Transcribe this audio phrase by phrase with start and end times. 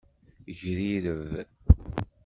[0.61, 1.29] Grireb.